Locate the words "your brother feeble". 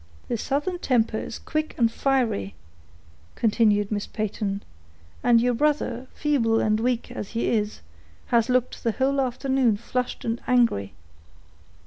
5.39-6.59